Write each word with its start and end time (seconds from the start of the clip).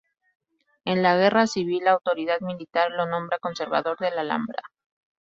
En 0.83 1.03
la 1.03 1.15
guerra 1.15 1.45
civil 1.45 1.83
la 1.83 1.91
autoridad 1.91 2.39
militar 2.41 2.89
lo 2.89 3.05
nombra 3.05 3.37
Conservador 3.37 3.99
de 3.99 4.09
la 4.09 4.21
Alhambra. 4.21 4.63